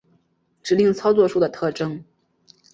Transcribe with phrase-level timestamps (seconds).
[0.63, 2.03] 指令操作数的特征